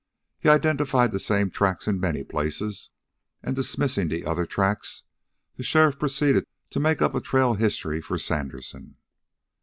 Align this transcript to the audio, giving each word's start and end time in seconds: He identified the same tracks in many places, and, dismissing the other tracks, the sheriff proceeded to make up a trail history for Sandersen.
He 0.39 0.49
identified 0.49 1.11
the 1.11 1.19
same 1.19 1.51
tracks 1.51 1.85
in 1.87 1.99
many 1.99 2.23
places, 2.23 2.89
and, 3.43 3.55
dismissing 3.55 4.07
the 4.07 4.25
other 4.25 4.47
tracks, 4.47 5.03
the 5.57 5.63
sheriff 5.63 5.99
proceeded 5.99 6.47
to 6.71 6.79
make 6.79 7.03
up 7.03 7.13
a 7.13 7.21
trail 7.21 7.53
history 7.53 8.01
for 8.01 8.17
Sandersen. 8.17 8.95